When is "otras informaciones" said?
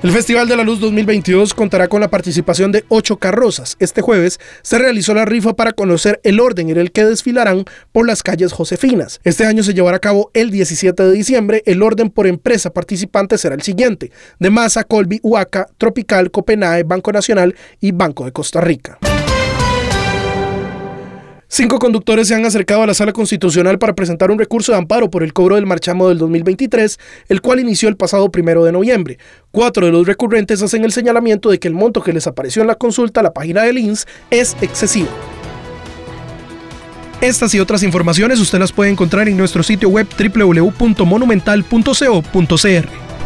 37.60-38.40